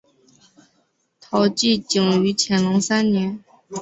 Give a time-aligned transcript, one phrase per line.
[1.19, 3.43] 陶绍景于乾隆三年。